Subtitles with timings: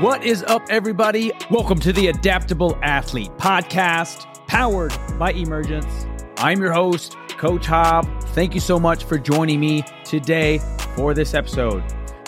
[0.00, 1.32] What is up, everybody?
[1.50, 6.06] Welcome to the Adaptable Athlete Podcast, powered by Emergence.
[6.36, 8.08] I'm your host, Coach Jav.
[8.26, 10.60] Thank you so much for joining me today
[10.94, 11.82] for this episode.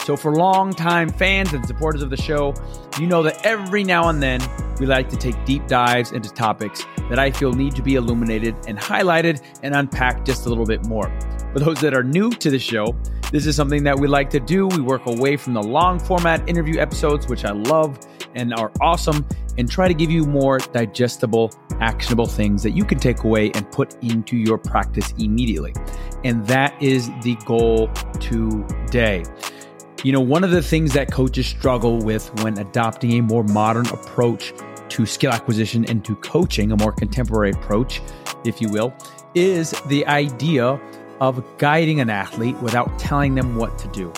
[0.05, 2.55] So, for longtime fans and supporters of the show,
[2.99, 4.41] you know that every now and then
[4.81, 8.57] we like to take deep dives into topics that I feel need to be illuminated
[8.67, 11.07] and highlighted and unpacked just a little bit more.
[11.53, 12.97] For those that are new to the show,
[13.31, 14.67] this is something that we like to do.
[14.67, 17.99] We work away from the long format interview episodes, which I love
[18.35, 22.99] and are awesome, and try to give you more digestible, actionable things that you can
[22.99, 25.75] take away and put into your practice immediately.
[26.25, 27.89] And that is the goal
[28.21, 29.25] today.
[30.03, 33.87] You know, one of the things that coaches struggle with when adopting a more modern
[33.89, 34.53] approach
[34.89, 38.01] to skill acquisition and to coaching, a more contemporary approach,
[38.45, 38.93] if you will,
[39.35, 40.81] is the idea
[41.21, 44.13] of guiding an athlete without telling them what to do,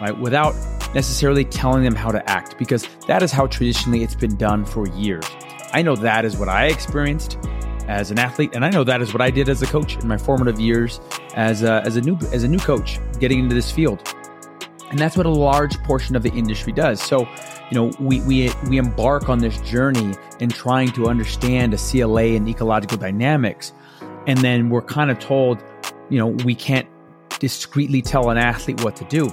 [0.00, 0.16] right?
[0.18, 0.54] Without
[0.94, 4.86] necessarily telling them how to act, because that is how traditionally it's been done for
[4.88, 5.24] years.
[5.72, 7.38] I know that is what I experienced
[7.86, 10.08] as an athlete, and I know that is what I did as a coach in
[10.08, 11.00] my formative years
[11.34, 14.14] as a, as a new as a new coach getting into this field.
[14.90, 17.02] And that's what a large portion of the industry does.
[17.02, 17.28] So,
[17.70, 22.36] you know, we, we, we embark on this journey in trying to understand a CLA
[22.36, 23.74] and ecological dynamics.
[24.26, 25.62] And then we're kind of told,
[26.10, 26.86] you know, we can't
[27.38, 29.30] discreetly tell an athlete what to do,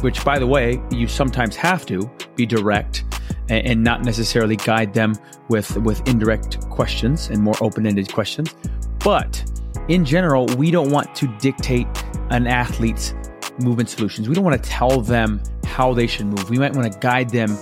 [0.00, 3.04] which, by the way, you sometimes have to be direct
[3.48, 5.14] and, and not necessarily guide them
[5.48, 8.54] with, with indirect questions and more open ended questions.
[8.98, 9.44] But
[9.88, 11.86] in general, we don't want to dictate
[12.30, 13.14] an athlete's
[13.60, 14.28] movement solutions.
[14.28, 16.50] We don't want to tell them how they should move.
[16.50, 17.56] We might want to guide them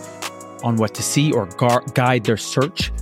[0.63, 2.93] on what to see or gar- guide their search,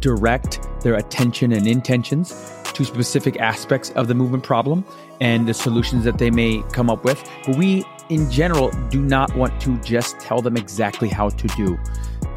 [0.00, 2.32] direct their attention and intentions
[2.74, 4.84] to specific aspects of the movement problem
[5.20, 7.22] and the solutions that they may come up with.
[7.46, 11.78] But we, in general, do not want to just tell them exactly how to do.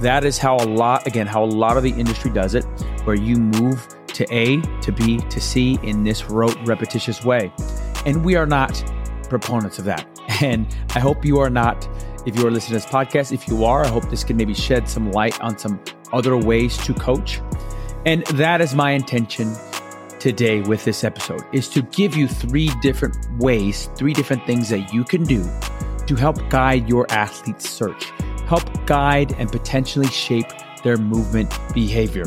[0.02, 2.64] That is how a lot, again, how a lot of the industry does it,
[3.06, 7.52] where you move to A, to B, to C in this rote, repetitious way.
[8.06, 8.84] And we are not
[9.30, 10.08] proponents of that.
[10.42, 11.88] And I hope you are not,
[12.26, 13.32] if you are listening to this podcast.
[13.32, 15.80] If you are, I hope this can maybe shed some light on some
[16.12, 17.40] other ways to coach.
[18.06, 19.56] And that is my intention
[20.26, 24.92] today with this episode is to give you three different ways, three different things that
[24.92, 25.48] you can do
[26.08, 28.06] to help guide your athlete's search,
[28.48, 30.48] help guide and potentially shape
[30.84, 32.26] their movement behavior.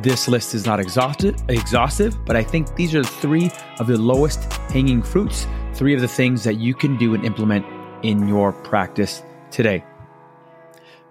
[0.00, 4.50] This list is not exhaustive, exhaustive, but I think these are three of the lowest
[4.72, 7.66] hanging fruits, three of the things that you can do and implement
[8.02, 9.84] in your practice today.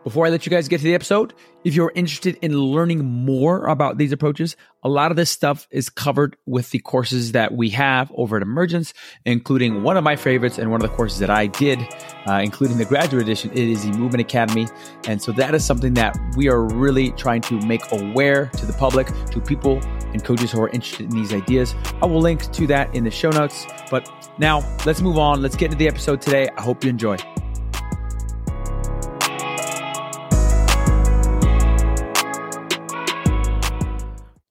[0.06, 1.34] Before I let you guys get to the episode,
[1.64, 5.90] if you're interested in learning more about these approaches, a lot of this stuff is
[5.90, 8.94] covered with the courses that we have over at Emergence,
[9.26, 11.80] including one of my favorites and one of the courses that I did,
[12.28, 13.50] uh, including the graduate edition.
[13.50, 14.68] It is the Movement Academy.
[15.08, 18.74] And so that is something that we are really trying to make aware to the
[18.74, 19.82] public, to people
[20.14, 21.74] and coaches who are interested in these ideas.
[22.04, 23.66] I will link to that in the show notes.
[23.90, 24.08] But
[24.38, 25.42] now let's move on.
[25.42, 26.48] Let's get into the episode today.
[26.56, 27.18] I hope you enjoy.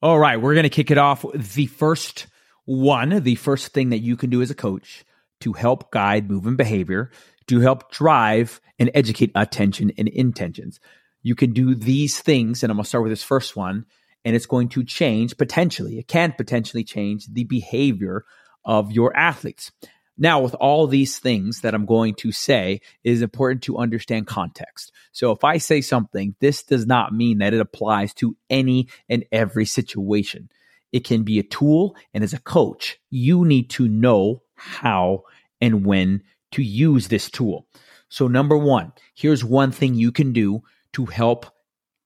[0.04, 1.24] All right, we're going to kick it off.
[1.34, 2.26] The first
[2.66, 5.02] one, the first thing that you can do as a coach
[5.40, 7.10] to help guide movement behavior,
[7.46, 10.78] to help drive and educate attention and intentions.
[11.22, 13.86] You can do these things, and I'm going to start with this first one,
[14.26, 18.26] and it's going to change potentially, it can potentially change the behavior
[18.62, 19.72] of your athletes.
[20.16, 24.26] Now, with all these things that I'm going to say, it is important to understand
[24.26, 24.92] context.
[25.12, 29.24] So if I say something, this does not mean that it applies to any and
[29.32, 30.50] every situation.
[30.92, 31.96] It can be a tool.
[32.12, 35.24] And as a coach, you need to know how
[35.60, 37.66] and when to use this tool.
[38.08, 41.46] So, number one, here's one thing you can do to help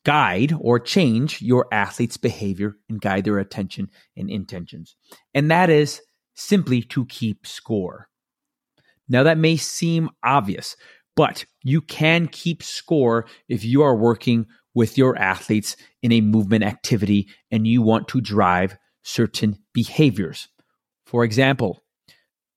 [0.05, 4.97] guide or change your athlete's behavior and guide their attention and intentions.
[5.35, 6.01] And that is
[6.39, 8.09] simply to keep score.
[9.09, 10.77] Now, that may seem obvious,
[11.17, 16.63] but you can keep score if you are working with your athletes in a movement
[16.63, 20.49] activity and you want to drive certain behaviors.
[21.07, 21.83] For example,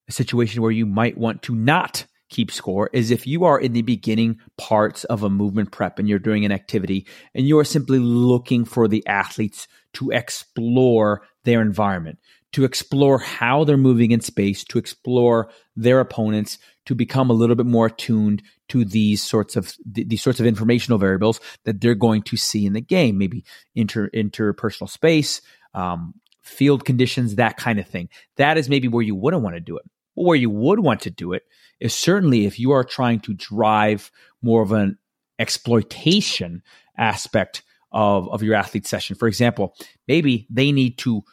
[0.07, 3.74] a situation where you might want to not keep score is if you are in
[3.74, 7.63] the beginning parts of a movement prep and you're doing an activity and you are
[7.63, 12.19] simply looking for the athletes to explore their environment
[12.53, 17.56] to explore how they're moving in space, to explore their opponents, to become a little
[17.56, 22.24] bit more attuned to these sorts of these sorts of informational variables that they're going
[22.24, 23.45] to see in the game, maybe
[23.75, 25.42] inter interpersonal space,
[25.74, 28.09] um, field conditions, that kind of thing.
[28.38, 29.86] That is maybe where you wouldn't want to do it.
[30.15, 31.44] But where you would want to do it
[31.80, 34.12] is certainly if you are trying to drive
[34.42, 34.97] more of an
[35.39, 36.62] exploitation
[36.97, 39.15] aspect of, of your athlete session.
[39.15, 39.75] For example,
[40.07, 41.24] maybe they need to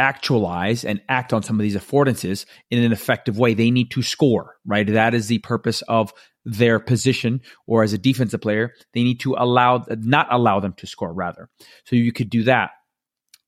[0.00, 3.54] actualize and act on some of these affordances in an effective way.
[3.54, 4.86] They need to score, right?
[4.86, 6.12] That is the purpose of
[6.44, 10.86] their position or as a defensive player, they need to allow, not allow them to
[10.86, 11.50] score rather.
[11.84, 12.70] So you could do that.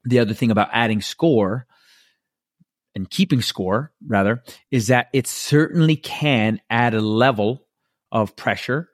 [0.04, 1.66] The other thing about adding score
[2.94, 7.66] and keeping score rather is that it certainly can add a level
[8.10, 8.90] of pressure,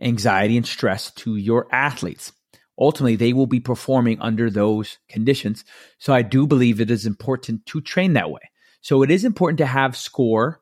[0.00, 2.32] anxiety, and stress to your athletes
[2.78, 5.64] ultimately they will be performing under those conditions.
[5.98, 8.40] So I do believe it is important to train that way.
[8.80, 10.60] So it is important to have score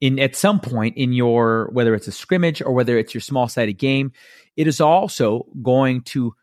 [0.00, 3.48] in at some point in your whether it's a scrimmage or whether it's your small
[3.48, 4.12] sided game.
[4.56, 6.34] It is also going to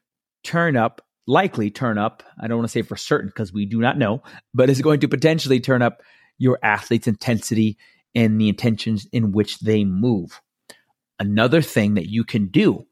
[0.44, 2.24] turn up, likely turn up.
[2.40, 4.24] I don't want to say for certain because we do not know,
[4.54, 6.02] but it's going to potentially turn up
[6.38, 7.78] your athlete's intensity
[8.14, 10.42] and the intentions in which they move.
[11.20, 12.86] Another thing that you can do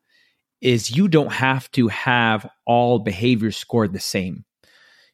[0.63, 4.45] is you don't have to have all behaviors scored the same.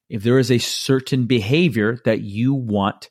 [0.08, 3.10] If there is a certain behavior that you want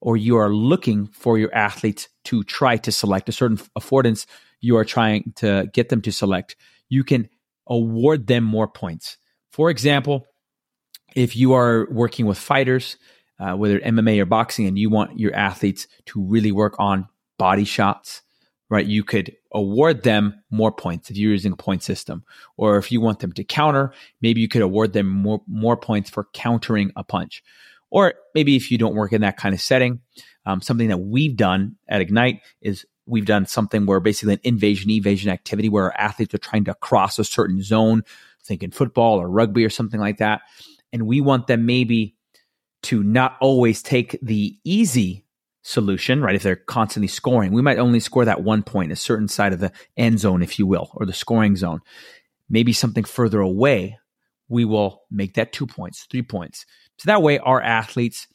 [0.00, 4.26] or you are looking for your athletes to try to select, a certain affordance
[4.60, 6.54] you are trying to get them to select,
[6.88, 7.28] you can
[7.66, 9.16] award them more points.
[9.50, 10.24] For example,
[11.16, 12.96] if you are working with fighters,
[13.40, 17.08] uh, whether MMA or boxing, and you want your athletes to really work on
[17.38, 18.22] body shots,
[18.68, 18.86] right?
[18.86, 22.24] You could award them more points if you're using a point system.
[22.56, 26.10] Or if you want them to counter, maybe you could award them more, more points
[26.10, 27.42] for countering a punch.
[27.90, 30.00] Or maybe if you don't work in that kind of setting,
[30.44, 34.90] um, something that we've done at Ignite is we've done something where basically an invasion
[34.90, 38.02] evasion activity where our athletes are trying to cross a certain zone,
[38.42, 40.42] thinking football or rugby or something like that.
[40.92, 42.16] And we want them maybe
[42.82, 45.25] to not always take the easy
[45.66, 46.36] solution, right?
[46.36, 49.58] If they're constantly scoring, we might only score that one point, a certain side of
[49.58, 51.80] the end zone, if you will, or the scoring zone.
[52.48, 53.98] Maybe something further away,
[54.48, 56.66] we will make that two points, three points.
[56.98, 58.28] So that way, our athletes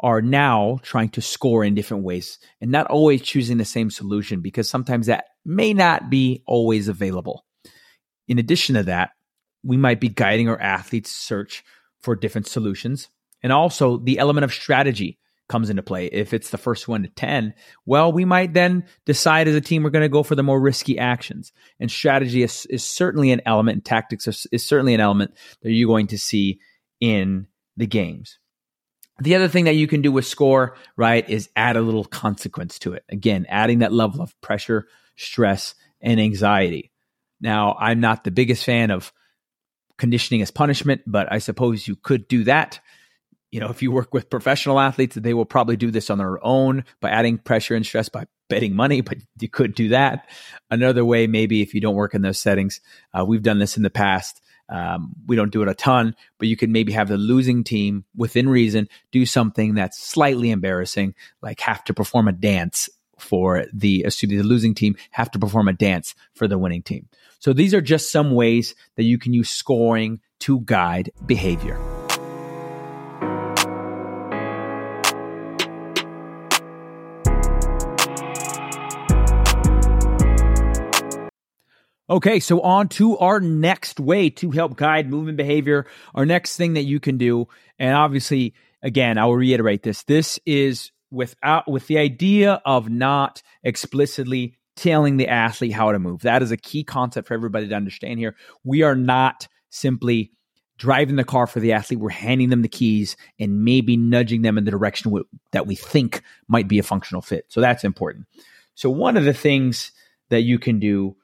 [0.00, 4.40] are now trying to score in different ways and not always choosing the same solution
[4.40, 7.44] because sometimes that may not be always available.
[8.26, 9.10] In addition to that,
[9.62, 11.62] we might be guiding our athletes search
[12.00, 13.08] for different solutions
[13.42, 15.18] and also the element of strategy
[15.50, 16.06] comes into play.
[16.06, 17.52] If it's the first one to 10,
[17.84, 20.60] well, we might then decide as a team we're going to go for the more
[20.60, 21.52] risky actions.
[21.78, 25.72] And strategy is, is certainly an element, and tactics is, is certainly an element that
[25.72, 26.60] you're going to see
[27.00, 28.38] in the games.
[29.18, 32.78] The other thing that you can do with score, right, is add a little consequence
[32.80, 33.04] to it.
[33.10, 34.86] Again, adding that level of pressure,
[35.16, 36.90] stress, and anxiety.
[37.40, 39.12] Now, I'm not the biggest fan of
[39.98, 42.80] conditioning as punishment, but I suppose you could do that
[43.50, 46.44] you know, if you work with professional athletes, they will probably do this on their
[46.44, 50.28] own by adding pressure and stress by betting money, but you could do that.
[50.70, 52.80] Another way, maybe if you don't work in those settings,
[53.12, 54.40] uh, we've done this in the past.
[54.68, 58.04] Um, we don't do it a ton, but you could maybe have the losing team
[58.14, 62.88] within reason do something that's slightly embarrassing, like have to perform a dance
[63.18, 67.08] for the, assuming the losing team have to perform a dance for the winning team.
[67.40, 71.99] So these are just some ways that you can use scoring to guide behavior.
[82.10, 85.86] Okay, so on to our next way to help guide movement behavior.
[86.12, 87.46] Our next thing that you can do,
[87.78, 88.52] and obviously,
[88.82, 90.02] again, I will reiterate this.
[90.02, 96.22] This is without with the idea of not explicitly telling the athlete how to move.
[96.22, 98.34] That is a key concept for everybody to understand here.
[98.64, 100.32] We are not simply
[100.78, 102.00] driving the car for the athlete.
[102.00, 105.12] We're handing them the keys and maybe nudging them in the direction
[105.52, 107.44] that we think might be a functional fit.
[107.48, 108.26] So that's important.
[108.74, 109.92] So one of the things
[110.30, 111.16] that you can do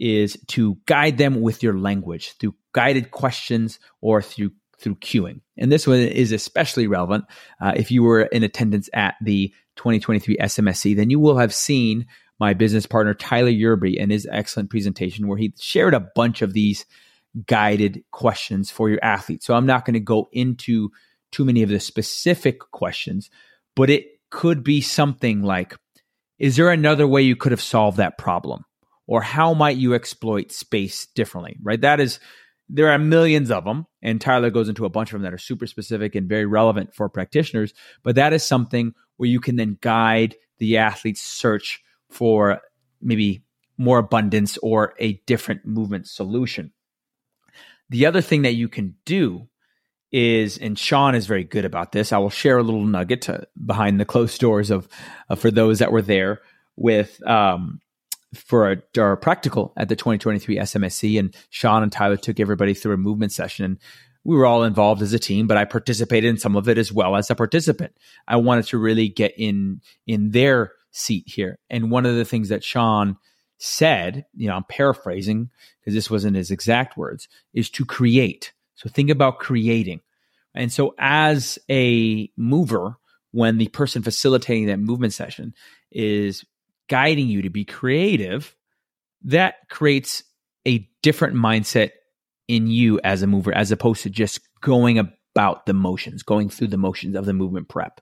[0.00, 5.40] is to guide them with your language through guided questions or through through cueing.
[5.56, 7.24] And this one is especially relevant
[7.60, 10.96] uh, if you were in attendance at the 2023 SMSC.
[10.96, 12.06] Then you will have seen
[12.38, 16.52] my business partner Tyler Yearby and his excellent presentation where he shared a bunch of
[16.52, 16.86] these
[17.46, 19.46] guided questions for your athletes.
[19.46, 20.90] So I'm not going to go into
[21.32, 23.30] too many of the specific questions,
[23.74, 25.74] but it could be something like,
[26.38, 28.64] is there another way you could have solved that problem?
[29.08, 31.80] Or how might you exploit space differently, right?
[31.80, 32.20] That is,
[32.68, 35.38] there are millions of them, and Tyler goes into a bunch of them that are
[35.38, 37.72] super specific and very relevant for practitioners.
[38.02, 42.60] But that is something where you can then guide the athlete's search for
[43.00, 43.42] maybe
[43.78, 46.72] more abundance or a different movement solution.
[47.88, 49.48] The other thing that you can do
[50.12, 52.12] is, and Sean is very good about this.
[52.12, 54.86] I will share a little nugget to, behind the closed doors of
[55.30, 56.40] uh, for those that were there
[56.76, 57.80] with um,
[58.34, 62.98] for our, practical at the 2023 SMSC, and Sean and Tyler took everybody through a
[62.98, 63.64] movement session.
[63.64, 63.78] And
[64.24, 66.92] we were all involved as a team, but I participated in some of it as
[66.92, 67.92] well as a participant.
[68.26, 71.58] I wanted to really get in in their seat here.
[71.70, 73.16] And one of the things that Sean
[73.58, 78.52] said, you know, I'm paraphrasing because this wasn't his exact words, is to create.
[78.74, 80.00] So think about creating.
[80.54, 82.96] And so as a mover,
[83.32, 85.54] when the person facilitating that movement session
[85.90, 86.44] is
[86.88, 88.54] guiding you to be creative,
[89.22, 90.22] that creates
[90.66, 91.90] a different mindset
[92.46, 96.68] in you as a mover, as opposed to just going about the motions, going through
[96.68, 98.00] the motions of the movement prep.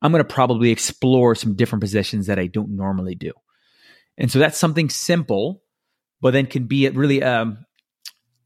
[0.00, 3.32] I'm going to probably explore some different positions that I don't normally do.
[4.18, 5.62] And so that's something simple,
[6.20, 7.64] but then can be a really um,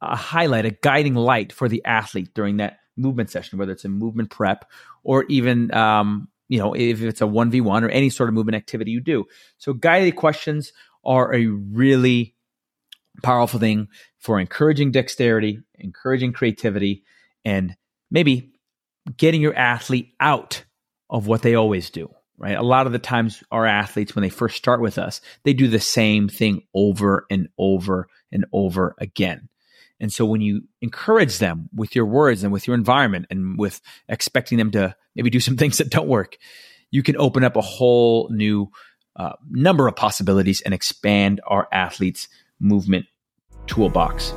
[0.00, 3.88] a highlight, a guiding light for the athlete during that movement session, whether it's a
[3.88, 4.70] movement prep
[5.02, 8.90] or even, um, you know, if it's a 1v1 or any sort of movement activity
[8.90, 9.24] you do.
[9.58, 10.72] So guided questions
[11.04, 12.34] are a really
[13.22, 13.88] powerful thing
[14.18, 17.04] for encouraging dexterity, encouraging creativity,
[17.44, 17.76] and
[18.10, 18.52] maybe
[19.16, 20.64] getting your athlete out
[21.08, 22.56] of what they always do, right?
[22.56, 25.68] A lot of the times, our athletes, when they first start with us, they do
[25.68, 29.48] the same thing over and over and over again.
[30.00, 33.80] And so when you encourage them with your words and with your environment and with
[34.08, 36.36] expecting them to maybe do some things that don't work,
[36.90, 38.70] you can open up a whole new
[39.16, 42.28] uh, number of possibilities and expand our athletes'
[42.60, 43.06] movement
[43.66, 44.32] toolbox.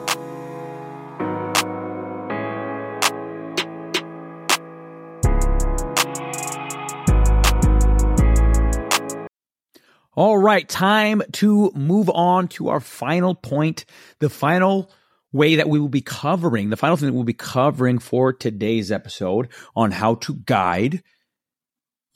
[10.16, 13.86] All right, time to move on to our final point,
[14.20, 14.92] the final
[15.32, 18.92] way that we will be covering, the final thing that we'll be covering for today's
[18.92, 21.04] episode on how to guide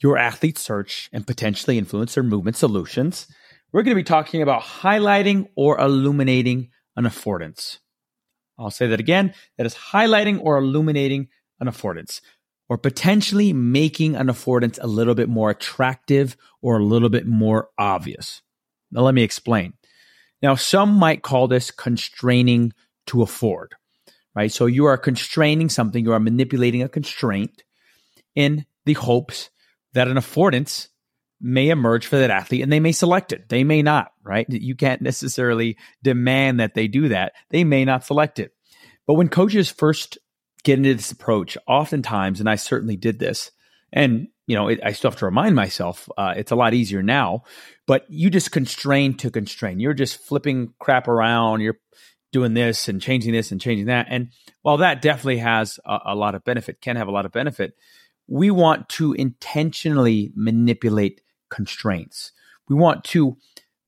[0.00, 3.28] your athlete search and potentially influence their movement solutions.
[3.72, 7.78] We're going to be talking about highlighting or illuminating an affordance.
[8.58, 9.34] I'll say that again.
[9.56, 11.28] That is highlighting or illuminating
[11.60, 12.20] an affordance
[12.68, 17.68] or potentially making an affordance a little bit more attractive or a little bit more
[17.78, 18.42] obvious.
[18.90, 19.74] Now, let me explain.
[20.40, 22.72] Now, some might call this constraining
[23.06, 23.74] to afford,
[24.34, 24.52] right?
[24.52, 27.62] So you are constraining something, you are manipulating a constraint
[28.34, 29.50] in the hopes
[29.92, 30.88] that an affordance
[31.40, 33.48] may emerge for that athlete and they may select it.
[33.48, 34.46] They may not, right?
[34.48, 37.32] You can't necessarily demand that they do that.
[37.50, 38.52] They may not select it.
[39.06, 40.18] But when coaches first
[40.62, 43.50] get into this approach, oftentimes, and I certainly did this,
[43.92, 47.02] and you know, it, I still have to remind myself, uh, it's a lot easier
[47.02, 47.44] now,
[47.86, 49.80] but you just constrain to constrain.
[49.80, 51.60] You're just flipping crap around.
[51.60, 51.78] You're
[52.34, 54.08] doing this and changing this and changing that.
[54.10, 54.30] And
[54.62, 57.74] while that definitely has a, a lot of benefit, can have a lot of benefit,
[58.26, 62.32] we want to intentionally manipulate constraints.
[62.68, 63.36] We want to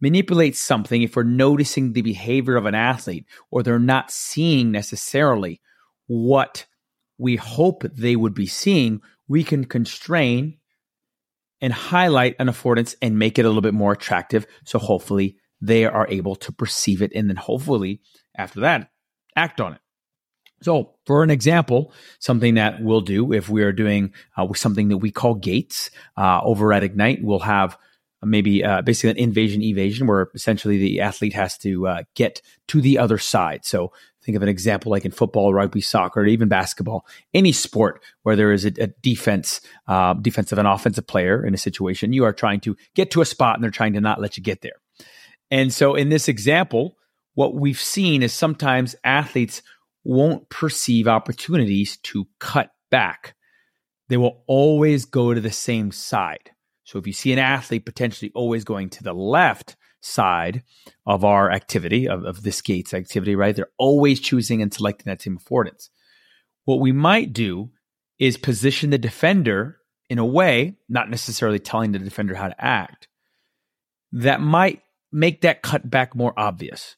[0.00, 5.60] manipulate something if we're noticing the behavior of an athlete or they're not seeing necessarily
[6.06, 6.66] what
[7.18, 10.58] we hope they would be seeing, we can constrain
[11.60, 14.46] and highlight an affordance and make it a little bit more attractive.
[14.64, 18.00] So hopefully they are able to perceive it and then hopefully
[18.36, 18.90] after that
[19.36, 19.80] act on it.
[20.62, 24.96] So, for an example, something that we'll do if we are doing uh, something that
[24.98, 27.76] we call gates uh, over at Ignite, we'll have
[28.22, 32.80] maybe uh, basically an invasion evasion where essentially the athlete has to uh, get to
[32.80, 33.64] the other side.
[33.64, 33.92] So,
[34.24, 38.34] think of an example like in football, rugby, soccer, or even basketball, any sport where
[38.34, 42.32] there is a, a defense, uh, defensive and offensive player in a situation, you are
[42.32, 44.80] trying to get to a spot and they're trying to not let you get there.
[45.50, 46.96] And so, in this example,
[47.36, 49.62] what we've seen is sometimes athletes
[50.04, 53.34] won't perceive opportunities to cut back.
[54.08, 56.50] They will always go to the same side.
[56.84, 60.62] So if you see an athlete potentially always going to the left side
[61.04, 63.54] of our activity, of, of this gates activity, right?
[63.54, 65.90] They're always choosing and selecting that same affordance.
[66.64, 67.70] What we might do
[68.18, 69.76] is position the defender
[70.08, 73.08] in a way, not necessarily telling the defender how to act,
[74.12, 74.80] that might
[75.12, 76.96] make that cut back more obvious.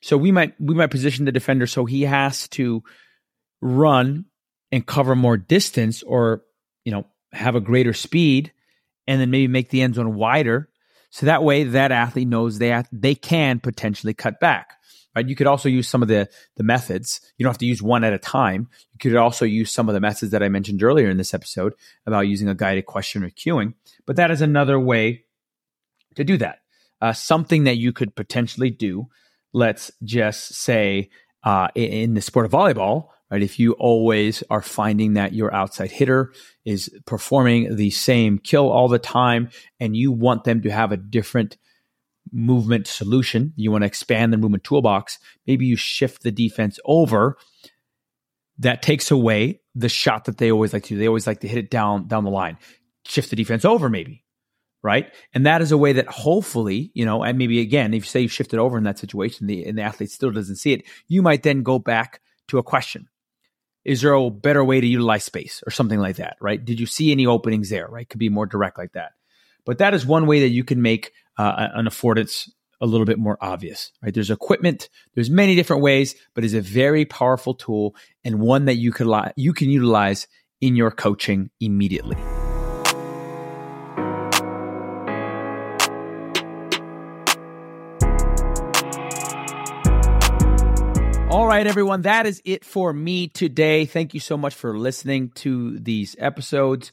[0.00, 2.82] So we might we might position the defender so he has to
[3.60, 4.26] run
[4.70, 6.42] and cover more distance or
[6.84, 8.52] you know have a greater speed
[9.06, 10.68] and then maybe make the end zone wider.
[11.10, 14.74] So that way that athlete knows they they can potentially cut back
[15.16, 15.28] right?
[15.28, 17.20] You could also use some of the the methods.
[17.36, 18.68] You don't have to use one at a time.
[18.92, 21.72] You could also use some of the methods that i mentioned earlier in this episode
[22.06, 23.74] about using a guided question or cueing
[24.08, 25.24] but that is another way
[26.14, 26.60] to do that.
[27.00, 29.06] Uh, something that you could potentially do
[29.52, 31.10] let's just say
[31.44, 33.42] uh, in the sport of volleyball, right?
[33.42, 36.32] If you always are finding that your outside hitter
[36.64, 39.50] is performing the same kill all the time
[39.80, 41.56] and you want them to have a different
[42.32, 47.36] movement solution, you want to expand the movement toolbox, maybe you shift the defense over.
[48.60, 50.98] That takes away the shot that they always like to do.
[50.98, 52.58] They always like to hit it down down the line.
[53.06, 54.24] Shift the defense over, maybe.
[54.82, 55.12] Right.
[55.34, 58.20] And that is a way that hopefully, you know, and maybe again, if you say
[58.20, 61.20] you shifted over in that situation, the and the athlete still doesn't see it, you
[61.20, 63.08] might then go back to a question.
[63.84, 66.36] Is there a better way to utilize space or something like that?
[66.40, 66.64] Right.
[66.64, 67.88] Did you see any openings there?
[67.88, 68.08] Right.
[68.08, 69.12] Could be more direct like that.
[69.64, 72.48] But that is one way that you can make uh, an affordance
[72.80, 74.14] a little bit more obvious, right?
[74.14, 78.76] There's equipment, there's many different ways, but it's a very powerful tool and one that
[78.76, 80.28] you li- you can utilize
[80.60, 82.16] in your coaching immediately.
[91.58, 93.84] Right, everyone, that is it for me today.
[93.84, 96.92] Thank you so much for listening to these episodes.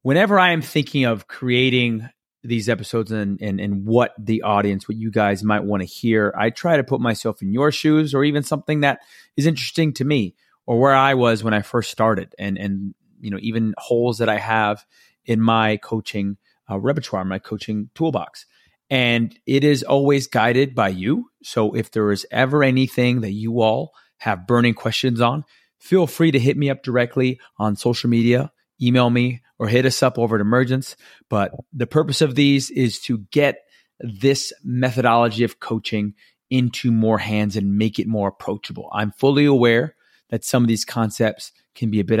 [0.00, 2.08] Whenever I am thinking of creating
[2.42, 6.34] these episodes and, and, and what the audience, what you guys might want to hear.
[6.38, 9.00] I try to put myself in your shoes or even something that
[9.36, 13.30] is interesting to me or where I was when I first started and, and, you
[13.30, 14.86] know, even holes that I have
[15.26, 16.38] in my coaching
[16.70, 18.46] uh, repertoire, my coaching toolbox.
[18.92, 21.30] And it is always guided by you.
[21.42, 25.44] So if there is ever anything that you all have burning questions on,
[25.80, 30.02] feel free to hit me up directly on social media email me or hit us
[30.02, 30.96] up over at Emergence.
[31.30, 33.58] But the purpose of these is to get
[34.00, 36.14] this methodology of coaching
[36.50, 38.90] into more hands and make it more approachable.
[38.92, 39.94] I'm fully aware
[40.30, 42.20] that some of these concepts can be a bit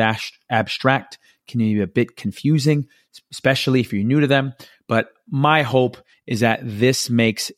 [0.50, 1.18] abstract,
[1.52, 2.86] can be a bit confusing,
[3.30, 4.54] especially if you're new to them.
[4.88, 7.52] But my hope is that this makes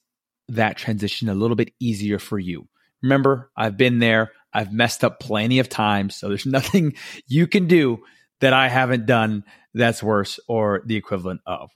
[0.48, 2.68] that transition a little bit easier for you.
[3.02, 4.32] Remember, I've been there.
[4.52, 6.16] I've messed up plenty of times.
[6.16, 6.94] So there's nothing
[7.26, 8.02] you can do
[8.40, 11.70] that I haven't done that's worse or the equivalent of.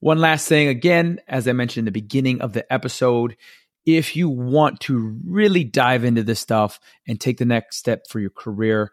[0.00, 3.36] One last thing, again, as I mentioned in the beginning of the episode,
[3.86, 8.20] if you want to really dive into this stuff and take the next step for
[8.20, 8.90] your career,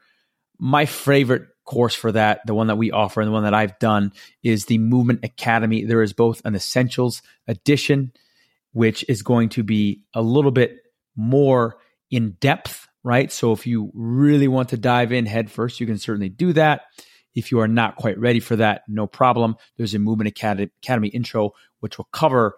[0.59, 3.77] my favorite course for that, the one that we offer and the one that I've
[3.79, 4.11] done,
[4.43, 5.85] is the Movement Academy.
[5.85, 8.11] There is both an essentials edition,
[8.73, 10.77] which is going to be a little bit
[11.15, 11.77] more
[12.11, 13.31] in depth right?
[13.31, 16.81] So if you really want to dive in head first, you can certainly do that.
[17.35, 19.55] If you are not quite ready for that, no problem.
[19.77, 22.57] There's a Movement Academy, intro, which will cover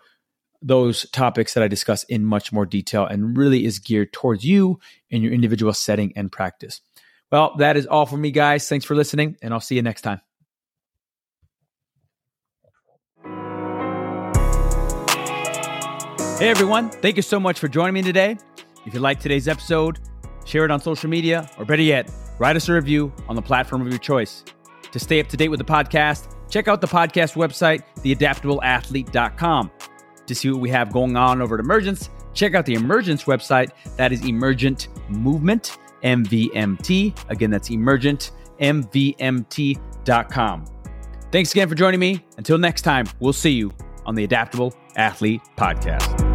[0.61, 4.79] those topics that I discuss in much more detail and really is geared towards you
[5.09, 6.81] in your individual setting and practice.
[7.31, 8.67] Well, that is all for me, guys.
[8.67, 10.21] Thanks for listening, and I'll see you next time.
[16.39, 16.89] Hey, everyone.
[16.89, 18.37] Thank you so much for joining me today.
[18.85, 19.99] If you like today's episode,
[20.43, 23.83] share it on social media, or better yet, write us a review on the platform
[23.83, 24.43] of your choice.
[24.91, 29.71] To stay up to date with the podcast, check out the podcast website, theadaptableathlete.com.
[30.25, 33.69] To see what we have going on over at Emergence, check out the Emergence website.
[33.97, 37.29] That is Emergent Movement, MVMT.
[37.29, 40.65] Again, that's Emergent, MVMT.com.
[41.31, 42.25] Thanks again for joining me.
[42.37, 43.71] Until next time, we'll see you
[44.05, 46.30] on the Adaptable Athlete Podcast.